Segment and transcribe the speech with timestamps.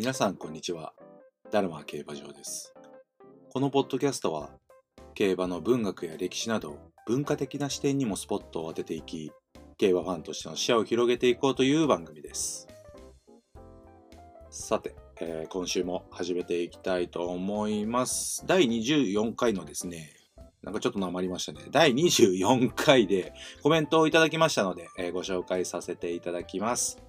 [0.00, 0.94] 皆さんこんにちは。
[1.50, 2.72] ダルマ競馬場です。
[3.52, 4.48] このポッドキャストは
[5.12, 9.30] 競馬の文学や歴史など文化的な視点にもスポットを当てていき
[9.76, 12.66] 競馬ファンとしての視野を広げていこうという番組です。
[14.48, 18.42] さて、えー今週も始めていきたいと思います。
[18.46, 20.14] 第24回のですね
[20.62, 21.66] なんかちょっとなまりましたね。
[21.70, 27.02] 第24回で コメントをいただきましたので、えーご紹介させていただきます。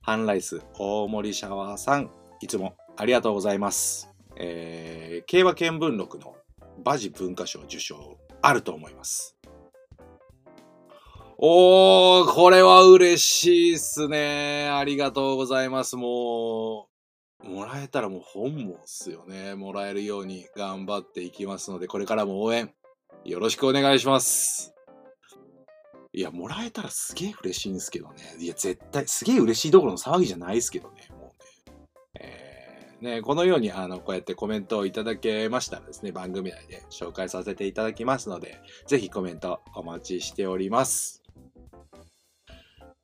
[0.00, 4.10] ハンライス大森シャワーさん、いつもありがとうございます。
[4.36, 6.36] えー競馬見聞録の
[6.84, 9.36] 馬事文化賞受賞あると思います。
[11.38, 14.68] おー、これは嬉しいっすね。
[14.68, 15.96] ありがとうございます。
[15.96, 16.88] も
[17.44, 19.54] う、もらえたらもう本望っすよね。
[19.54, 22.72] もらえるように頑張っていきますので、これからも応援
[23.24, 24.74] よろしくお願いします。
[26.12, 28.36] いや、もらえたらすげえ嬉しいんですけどね。
[28.38, 31.10] いや、絶対、すげえ嬉しいどころの騒ぎじゃないですけどね。
[33.00, 33.22] ね。
[33.22, 41.22] このように、あの、こうやってコメントをいただけましたらですね、番組内で紹介させていただきますので、ぜひコメントお待ちしております。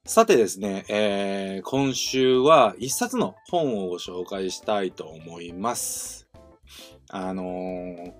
[0.05, 6.29] さてですね、えー今週は一冊の本をご紹介したいと思います。
[7.09, 8.13] あのー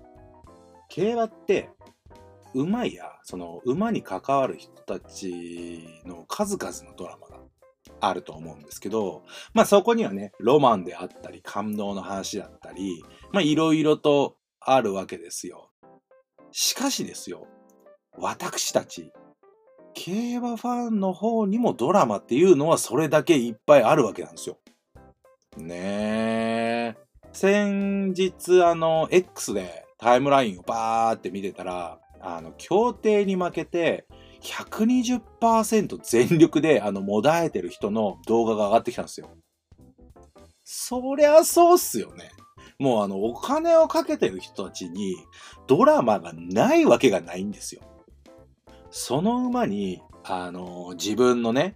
[0.87, 1.69] 競馬って、
[2.53, 7.32] 馬や、その馬に関わる人たちの数々のドラマが
[8.05, 9.23] あると思うんですけど、
[9.53, 15.69] まあそこにはね、ロマンであったり、感動の話だったり、まあいろいろとあるわけですよ。
[16.51, 17.47] しかしですよ、
[18.17, 19.11] 私たち、
[19.93, 24.57] 競馬ファンの方にもドラマっていうのはそれだけいっぱいあるわけなんですよ。
[25.57, 26.95] ねえ。
[27.31, 34.05] 先日、あの、X でタイムラインをバーって見てたら、あの、協定に負けて、
[34.43, 39.29] 120%全力で、あの、もだえてる人の動画が上がってきたんですよ。
[40.63, 42.29] そりゃそうっすよね。
[42.77, 45.15] もうあの、お金をかけてる人たちに、
[45.67, 47.81] ドラマがないわけがないんですよ。
[48.91, 51.75] その馬に、あの、自分のね、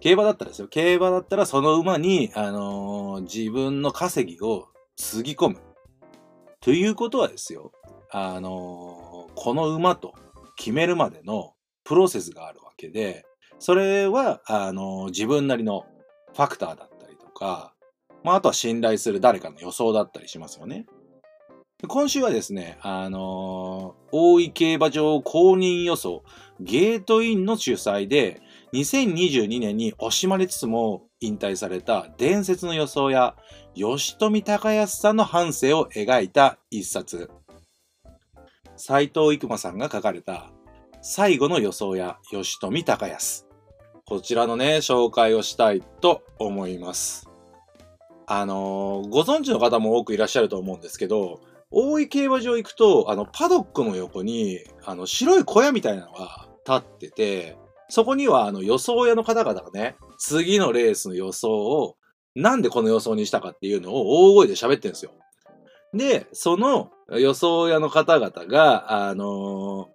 [0.00, 0.68] 競馬だったらですよ。
[0.68, 5.60] 競馬だったらその馬に、あの自分の稼ぎをつぎ込む。
[6.60, 7.72] ということはですよ。
[8.10, 10.14] あのこの馬と
[10.56, 11.52] 決めるまでの
[11.90, 13.24] プロセスがあるわけで、
[13.58, 15.86] それは、あの自分なりの
[16.36, 17.74] ファクターだったりとか、
[18.22, 20.86] まあ、あとは信頼する誰かの予想だったりしますよね。
[21.88, 26.22] 今週はですね、あの大井競馬場公認予想
[26.60, 28.40] ゲートインの主催で、
[28.72, 33.34] 2022年に惜しまれつつも引退された伝説の予想や
[33.74, 37.32] 吉富隆康さんの半生を描いた一冊。
[38.76, 40.52] 斎藤育馬さんが書かれた
[41.02, 43.46] 最後の予想や吉富隆康。
[44.04, 47.26] こちらのね、紹介をしたいと思います。
[48.26, 51.40] あのーご存知の方も多くいらっしゃると思うんですけど、
[51.70, 57.56] 大井競馬場行くと、あの、パドックの横に、あの、白い小屋みたいなのが立ってて、
[57.88, 61.96] そこには、あの、予想屋の方々がね、次のレースの予想を、
[62.34, 65.12] なんでこの予想にしたかっていうのを大声で喋ってるんですよ。
[65.94, 69.88] で、その予想屋の方々が、あの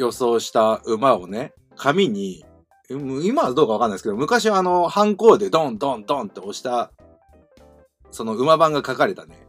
[0.00, 2.42] 予想した馬をね、紙に、
[2.88, 6.90] 今はどうかわかんないですけど、昔はあの、ハンコでドンドンドンって押した、
[8.10, 9.46] その馬番が書かれたね、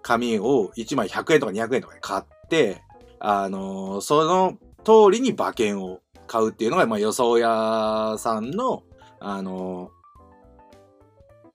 [0.00, 2.80] 紙を1枚100円とか200円とかで買って、
[3.20, 8.82] あのーその通りに馬券を買うっていうのが、まあ、予想屋さんの、
[9.20, 9.90] あの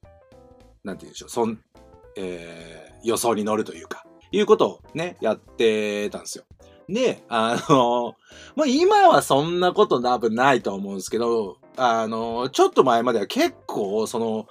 [0.04, 0.08] ー
[0.84, 1.60] なんて言うんでしょう、そん、
[2.16, 6.44] えー予想に乗るというか、いうことをね、やってたんですよ。
[6.94, 8.16] で、あの
[8.56, 14.48] ま、今はそんなこと多分ないと思うんですけど、あのちょっと前までは結構、その、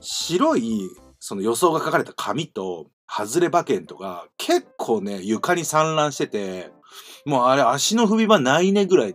[0.00, 6.72] 白い、その予想が書かれた紙と、外れ馬券とか、結構ね、床に散乱してて、
[7.24, 9.14] もうあれ足の踏み場ないねぐらい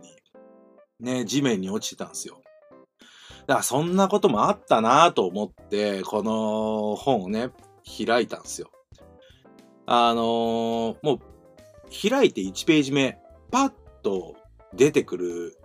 [1.00, 2.40] ね、地面に落ちてたんですよ。
[3.46, 7.50] だからそんなこともあったなと思って、この本をね、
[8.06, 8.70] 開いたんですよ。
[9.86, 11.18] あのーもう、
[11.90, 13.18] 開いて1ページ目、
[13.50, 13.72] パッ
[14.02, 14.36] と
[14.74, 15.56] 出てくる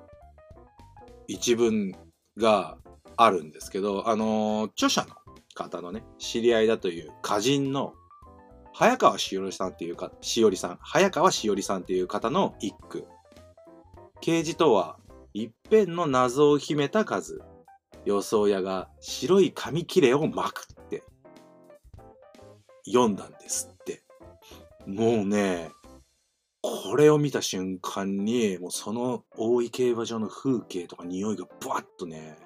[1.27, 1.95] 一文
[2.37, 2.77] が
[3.17, 5.15] あるんですけど、あの著者の
[5.53, 7.93] 方のね、知り合いだという歌人の
[8.73, 13.07] 早川しおりさんっていうか、しおりさん、早川しおりさんっていう方の一句。
[14.19, 14.97] 啓示とは、
[15.33, 17.41] 一辺の謎を秘めた数。
[18.03, 21.03] 予想屋が白い紙切れを巻くって
[22.85, 24.03] 読んだんですって。
[24.85, 25.71] もうね、
[26.65, 32.39] これを見た瞬間に、もうその大井競馬場の風景とか匂いがブワッとね、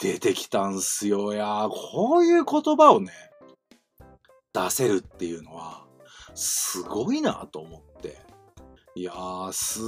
[0.00, 1.34] 出てきたんすよ。
[1.34, 3.12] いやー、こういう言葉をね、
[4.52, 5.84] 出せるっていうのは、
[6.34, 8.18] すごいなと思って。
[8.94, 9.80] いやー、す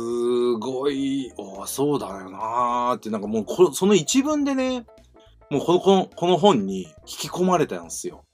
[0.54, 1.32] ごい、
[1.62, 4.86] あそうだよなーって、なんかもうこ、その一文でね、
[5.50, 8.24] もうこの、この、この本に引き込まれたんすよ。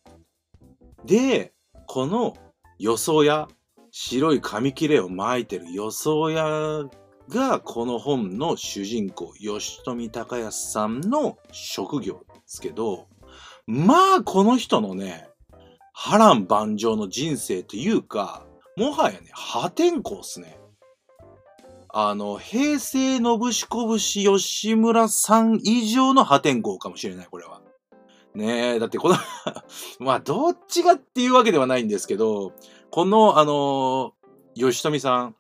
[1.04, 1.52] で、
[1.86, 2.34] この
[2.78, 3.48] 予想屋、
[3.94, 6.88] 白い紙切れを巻いてる予想屋
[7.28, 13.06] が、この本の主人公、吉富隆康さんの職業ですけど、
[13.66, 15.28] まあ、この人のね、
[15.92, 18.46] 波乱万丈の人生というか、
[18.78, 20.58] もはやね、破天荒っすね。
[21.90, 27.60] あの、平成のぶしこぶし吉村さん以上の破天荒かもしれない、これは。
[28.34, 29.16] ねえ、だってこの
[30.00, 32.54] まあ、どっちがっていうわけではないんですけど、
[32.92, 34.12] この、あの
[34.54, 35.36] 吉富さん、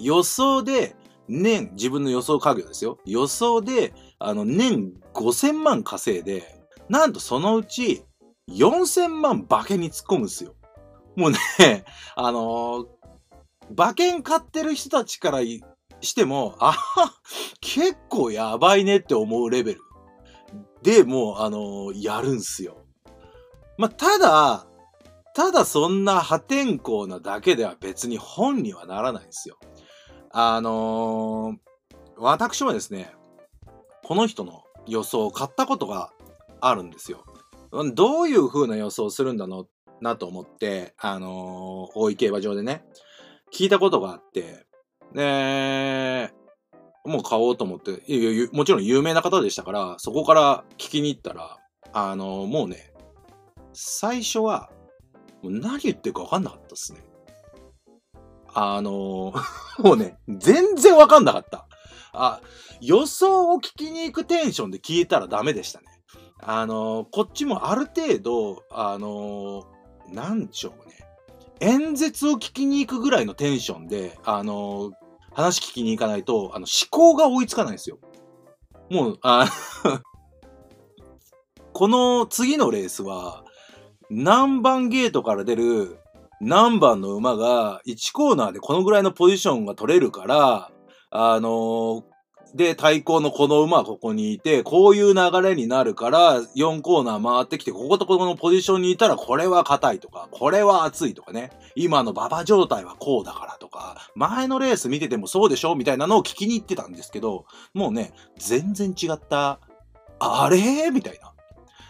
[0.00, 0.96] 予想で、
[1.28, 2.98] 年、自分の予想家業ですよ。
[3.06, 8.04] 予想で、あの、年5000万稼いで、なんとそのうち
[8.50, 10.56] 4000万馬券に突っ込むんですよ。
[11.14, 11.38] もうね、
[12.16, 12.86] あのー
[13.70, 15.38] 馬券買ってる人たちから
[16.00, 16.76] しても、あ
[17.60, 19.80] 結構やばいねって思うレベル
[20.82, 22.76] でもう、あのーやるんすよ。
[23.78, 24.66] まあ、ただ、
[25.34, 29.58] ただそんな破天荒なだけでは別に本にはならないんですよ。
[30.30, 31.56] あのー
[32.16, 33.12] 私はですね、
[34.04, 36.12] この人の予想を買ったことが
[36.60, 37.24] あるんですよ。
[37.94, 39.68] どういう風な予想をするんだろ
[40.00, 42.84] うなと思って、あのー大井競馬場でね、
[43.52, 44.66] 聞いたことがあって、
[45.14, 46.32] で、
[47.04, 48.02] もう買おうと思って、
[48.52, 51.56] もちろん有名な方でしたから、そこから聞きに行ったら、
[51.92, 52.92] あのーもうね、
[53.72, 54.70] 最初は、
[55.42, 57.00] もう何言ってるか分かんなかったですね。
[58.54, 61.66] あのー もうね、全然分かんなかった。
[62.12, 62.40] あ、
[62.80, 65.86] 予想を聞きに行くテンションで聞いたらダメでしたね。
[66.40, 70.98] あのーこっちもある程度、あのーなんでしょうね。
[71.60, 74.92] 演説を聞きに行くぐらいのテンションで、あのー
[75.34, 77.98] 話聞きに行かないと、あの、思考が追いつかないんですよ。
[78.90, 79.48] もう、あ
[81.72, 83.41] この次のレースは、
[84.14, 85.98] 何番ゲートから出る
[86.40, 90.70] 何番の馬が1コーナーでこのぐらいのポジションが取れるから、
[91.10, 92.02] あのー
[92.54, 105.76] で、対抗のこの馬はここにいて、こういう流れになるから、4コーナー回ってきて、こことここのポジションにいたら、これは硬いとか、これは熱いとかね、今の馬場状態はこうだからとか、前のレース見ててもそうでしょ？
[105.76, 109.58] みたいなのを聞きに行ってたんですけど、もうね、全然違った、
[110.18, 110.90] あれ？
[110.90, 111.32] みたいな。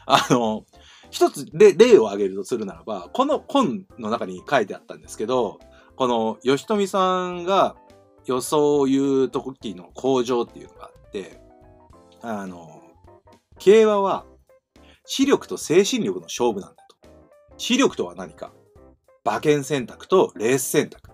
[0.07, 0.65] あの、
[1.13, 5.61] 一つ例例を挙げるとするならば、この本の中に書いてあったんですけど、
[5.95, 7.77] この吉富さんが
[8.25, 11.39] 予想を言う時の向上っていうのがあって、
[12.23, 12.81] あの、
[13.59, 14.25] 競馬は
[15.05, 16.97] 視力と精神力の勝負なんだと。
[17.59, 18.53] 視力とは何か
[19.25, 21.11] 馬券選択とレース選択。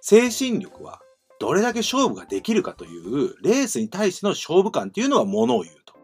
[0.00, 1.00] 精神力は
[1.38, 5.94] どれだけ勝負ができるかというレースに対しての勝負感っていうのはものを言うと。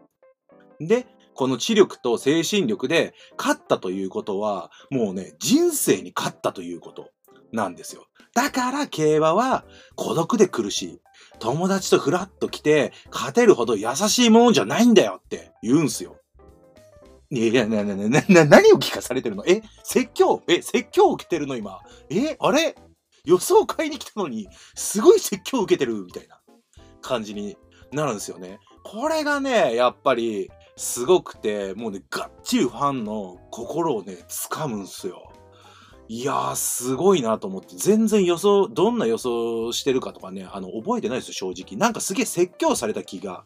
[0.79, 1.05] で、
[1.39, 7.11] この知力と精神力で勝ったということは、もうね、人生に勝ったということ
[7.53, 8.07] なんですよ。
[8.35, 9.63] だから競馬は
[9.95, 11.01] 孤独で苦しい。
[11.39, 16.17] 友達とフラッと来て勝てるほど優しいものじゃないんだよって言うんすよ。
[17.29, 19.45] いや、な、な、な、な、何を聞かされてるの？
[19.47, 20.43] え、説教？
[20.49, 21.55] え、説教を受けてるの？
[21.55, 21.79] 今。
[22.09, 22.75] え、あれ？
[23.23, 26.41] 予想買いに来たのに、すごい説教を受けてるみたいな
[27.01, 27.55] 感じに
[27.93, 28.59] なるんですよね。
[28.83, 35.33] これがね、やっぱり、すごくて、もうね、がっちりファンの心をね、掴むんすよ。
[36.07, 41.77] いやー、すごいなと思って、全然予想、どんな予想してるかとかね、あの、覚えてないですよ、正直。
[41.77, 43.43] なんかすげえ説教された気が、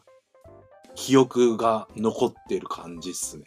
[0.94, 3.46] 記憶が残ってる感じっすね。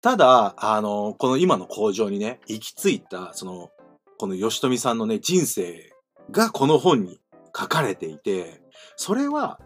[0.00, 3.70] ただ、あの、この今の工場にね、行き着いた、その、
[4.16, 5.92] この吉富さんのね、人生
[6.30, 7.20] がこの本に
[7.54, 8.62] 書かれていて、
[8.96, 9.60] それは、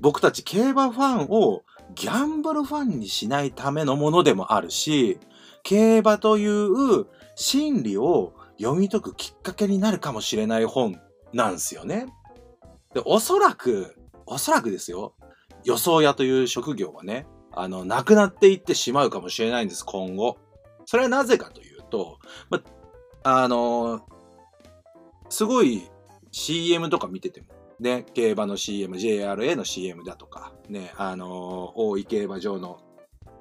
[0.00, 1.62] 僕たち競馬ファンを
[1.94, 5.18] ギャンブルファンにしないためのものでもあるし、
[5.62, 11.00] 競馬という心理を読み解くきっかけになるかもしれない本
[11.32, 12.06] なんですよね。
[12.94, 15.14] で、おそらく、おそらくですよ、
[15.64, 20.38] 予想屋という職業はね、あの、なくなっていってしまうかもしれないんです、今後。
[20.84, 22.18] それはなぜかというと、
[22.50, 22.62] ま、
[23.22, 24.00] あの、
[25.28, 25.88] すごい
[26.30, 27.48] CM とか見てても、
[27.80, 32.80] ね、競馬の CM、JRA の CM だとか、ね、あの、大井競馬場の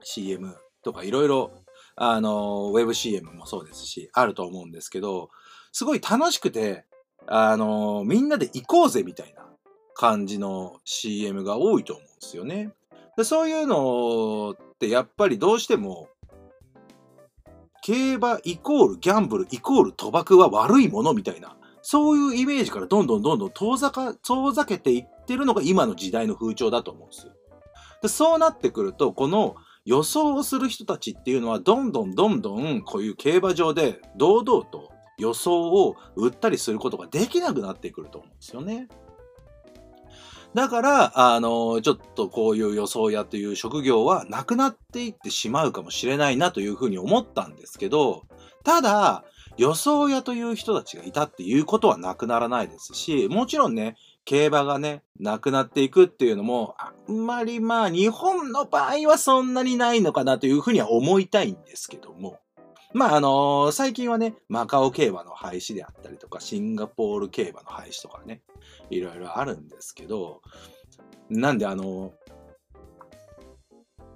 [0.04, 1.52] CM とかいろいろ、
[1.96, 5.30] あの、ウェブ CM もそうですし、あると思うんですけど、
[5.72, 6.86] すごい楽しくて、
[7.26, 9.48] あの、みんなで行こうぜみたいな
[9.96, 12.72] 感じの CM が多いと思うんですよね。
[13.18, 16.08] でそういうのってやっぱりどうしても、
[17.82, 21.58] 競馬イコールギャンブルイコール賭博は悪いものみたいな、
[21.90, 27.32] そういうイメージからどんどんどんどん遠ざか、遠ざけていってるのが今の時代の風潮だと思うんですよ。
[28.02, 38.90] でそうなってくると、この予想をする人たちっていうのは、どんどんどんどんこういう競馬場で堂々と予想を売ったりすることができなくなってくると思うんですよね。
[40.54, 48.24] だから、あの、ちょっとこういう予想屋という職業はなくなっていってしまうかもしれないなというふうに思ったんですけど、
[48.66, 49.24] ただ、
[49.58, 62.40] 予想屋という人たちがいたっていうことはなくならないですし、もちろんね、競馬がね、なくなっていくっていうのも、あんまりまあ、日本の場合はそんなにないのかなというふうには思いたいんですけども、
[62.94, 68.42] まあ、あのー、最近はね、マカオ競馬の廃止であったりとか、シンガポール競馬の廃止とかね、
[68.90, 70.42] いろいろあるんですけど、
[71.30, 72.12] なんであのー、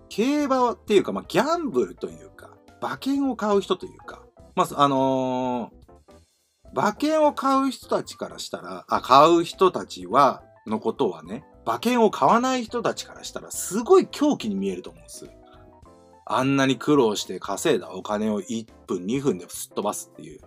[0.09, 2.49] 競馬っていうか、まあ、ギャンブルというか、
[2.81, 4.20] 馬券を買う人というか、
[4.55, 15.29] まず、あのー、馬券を買う人たちからしたら、あ、買う人たちは、のことはね、馬券を買わない人たちからしたら、すごい狂気に見えると思うんです。
[16.25, 20.39] あんなに苦労して稼いだお金を1分2分ですっ飛ばすっていう。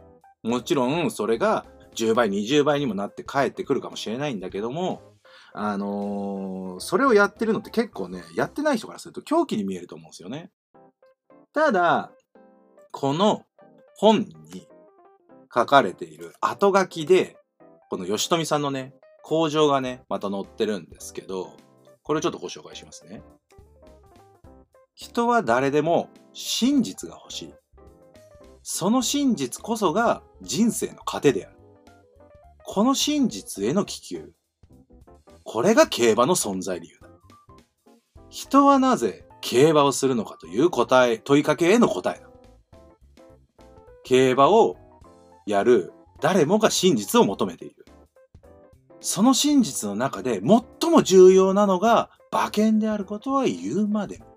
[0.42, 5.02] もちろんそれが10倍20倍にもなって帰ってくるかもしれないんだけども、
[5.52, 10.50] あのー、それをやってるのって結構ね、やってない人からすると狂気に見えると思うんですよね。
[11.52, 12.11] ただ、
[12.90, 13.44] この
[13.97, 14.67] 本に
[15.53, 17.37] 書かれている後書きで、
[17.91, 21.53] この吉富さんのね、工場がね、また載ってるんですけど、
[22.03, 23.23] これちょっとご紹介しますね。
[24.95, 27.55] 人は誰でも真実が欲しい。
[28.63, 31.57] その真実こそが人生の糧である。
[32.65, 34.33] この真実への気球。
[35.45, 37.09] これが競馬の存在理由だ。
[38.31, 42.24] 人はなぜ競馬をするのかという答え、問いかけへの答え。
[44.04, 44.76] 競馬を
[45.46, 47.84] やる誰もが真実を求めている。
[49.00, 50.40] その真実の中で
[50.80, 54.34] 最も重要なのが馬券であることは言うまでも。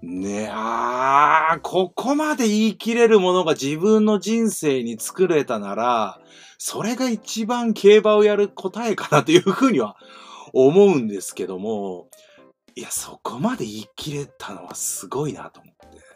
[0.00, 6.20] ねあ、ここまで言い切れるものが自分の人生に作れたなら、
[6.56, 9.96] それが一番競馬をやる答えかなというふうには
[10.52, 12.08] 思うんですけども、
[12.76, 16.07] いや、そこまで言い切れたのはすごいなと思って。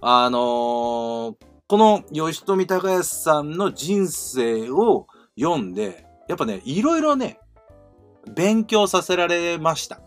[0.00, 1.36] あのー、
[1.66, 5.06] この吉富隆康さんの人生を
[5.38, 7.40] 読んで、やっぱね、いろいろね、
[8.32, 10.00] 勉強させられました。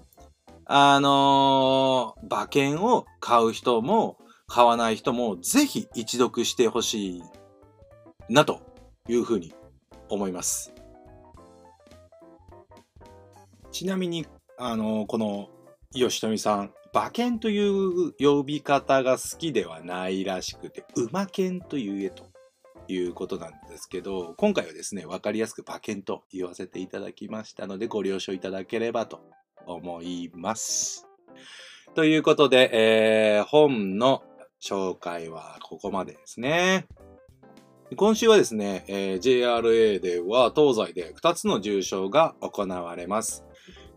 [0.65, 4.17] あのー、馬券を買う人も
[4.47, 7.23] 買わない人もぜひ一読してほしい
[8.29, 8.61] なと
[9.09, 9.53] いうふうに
[10.07, 10.73] 思います。
[13.71, 14.25] ちなみに、
[14.57, 15.49] あのー、この
[15.93, 22.25] 吉富さん、馬券という呼び方が好きではないらしくて、馬券というえと
[22.89, 29.21] いうことなんですけど、今回はですね、わかりやすく馬券と言わせていただきましたので、ご了承いただければと
[29.65, 31.07] 思います。
[31.95, 34.23] ということで、えー、本の
[34.61, 36.87] 紹介はここまでですね。
[37.95, 43.45] 今週はですね、えー、JRA では東西で2つの重賞が行われます。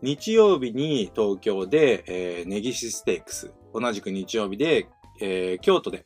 [0.01, 4.87] 日曜日に東京で、えー、根岸ステークス、同じく日曜日で、
[5.21, 6.05] えー、京都で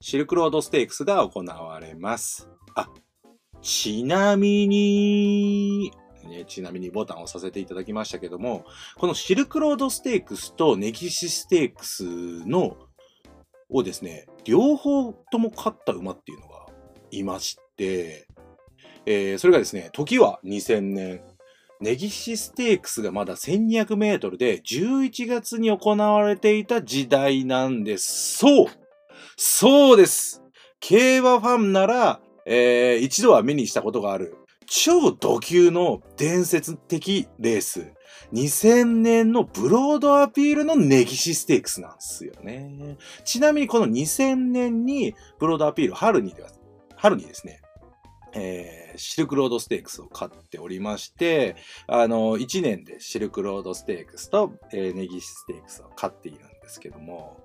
[0.00, 2.48] シルクロードステークスが行われます。
[2.74, 2.88] あ、
[3.60, 5.92] ちなみに、
[6.24, 8.64] ね、ちなみにボタンを押させていただきましたけども、
[8.96, 12.04] このシルクロードステークスとネギシステークス
[12.46, 12.76] の、
[13.68, 16.66] をですね、両方とも勝った馬っていうのが
[17.10, 18.26] いまして、
[19.04, 21.22] えー、それがですね、時は2000年、
[21.80, 28.36] ネギシステークスがまだ1200メートルで11月に行われていた時代なんです。
[28.38, 28.66] そう
[29.36, 30.42] そうです
[30.80, 37.92] 競馬ファンなら、えー、一度は目にしたことがある超ド級の伝説的レース。
[38.32, 42.96] 2000年のブロードアピールのネギシステークスなんですよね。
[43.24, 46.50] ちなみにこの2000年にブロードアピール、春にでは、
[46.94, 47.60] 春にですね、
[48.34, 51.56] えー、シルクロードステークスを勝っておりまして、
[51.86, 57.44] あの、1年でシルクロードステークスと、えー、ネギステークスを勝っているんですけども、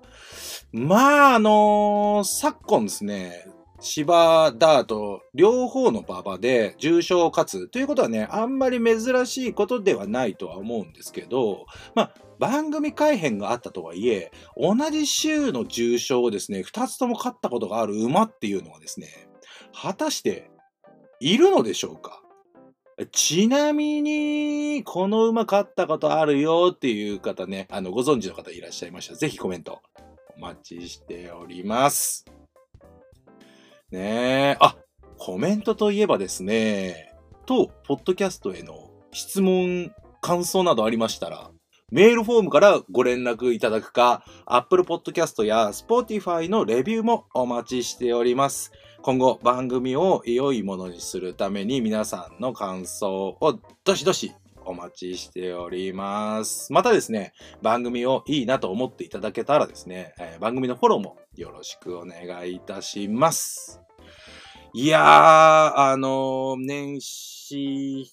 [0.72, 3.46] まあ、あのー、昨今ですね、
[3.80, 19.28] 芝ダート、両方の馬場で重賞を勝つということはね、あんまり珍しいことではないとは思うんですけど、まあ、番組改編があったとはいえ、同じ週の重賞をですね、二つとも勝ったことがある馬っていうのはですね、
[19.74, 20.50] 果たして
[21.20, 22.22] いるのでしょうか？
[23.12, 29.82] ちなみに、この馬買ったことあるよっていう方ね、あの、ご存知の方いらっしゃいましたら、ぜひコメント
[30.36, 32.24] お待ちしております。
[33.90, 34.76] ねえ、あ、
[35.18, 39.92] コメントといえばですね、と、ポッドキャストへの質問、
[40.22, 41.50] 感想などありましたら、
[41.92, 48.72] メールフォームからご連絡いただくか、Apple Podcast や Spotify のレビューもお待ちしております。
[49.06, 54.34] 今後番組を良いものにするために皆さんの感想をどしどし
[54.64, 56.72] お待ちしております。
[56.72, 57.32] またですね、
[57.62, 63.80] 番組をいいなと思っていただけたらですね、えー、番組のフォローもよろしくお願いいたします。
[64.74, 68.10] いやー、あのー、年始、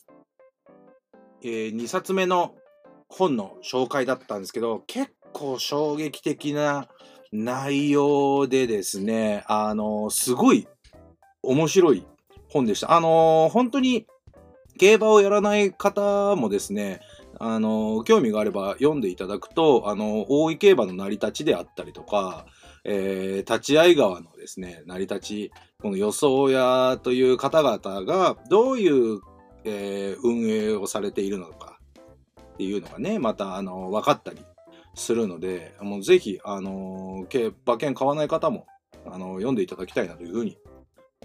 [1.41, 2.53] えー、2冊目の
[3.09, 6.87] 本の紹介だったんですけど、結構衝撃的な
[7.31, 10.67] 内容でですね、あの、すごい
[11.43, 12.05] 面白い
[12.49, 12.93] 本でした。
[12.93, 14.07] あのー、本当に
[14.77, 17.01] 競馬をやらない方もですね、
[17.39, 22.45] あの、興味があれば読んでいただくと、あの、大井競馬の成り立ちであったりとか、
[22.85, 29.21] えー、立会川のですね、成り立ち、この予想屋という方々がどういう、
[29.65, 31.79] えー、運営をされているのか
[32.53, 34.39] っていうのがね、また、あの、分かったり
[34.95, 38.67] するので、もうぜひ、あの、競馬券買わない方も、
[39.05, 40.57] あの、読んでいただきたいなというふうに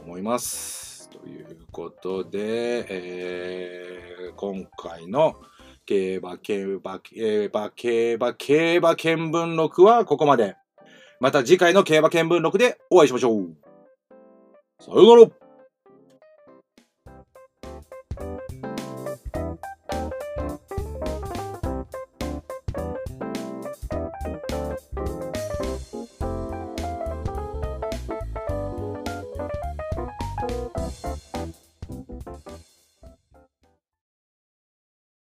[0.03, 1.09] 思います。
[1.11, 5.37] ということで、えー、今回の
[5.87, 10.57] 競馬、競馬、競馬、競馬、競馬見聞録はここまで。
[11.21, 13.57] また次回の競馬見聞録でお会いしましょう。
[14.81, 15.48] さよなら